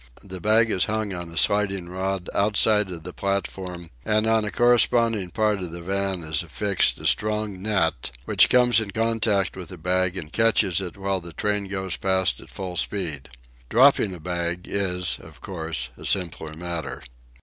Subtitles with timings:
[0.23, 4.49] The bag is hung on a sliding rod outside of the platform, and on a
[4.49, 9.69] corresponding part of the van is affixed a strong net, which comes in contact with
[9.69, 13.29] the bag and catches it while the train goes past at full speed.
[13.69, 17.03] Dropping a bag is, of course, a simpler matter.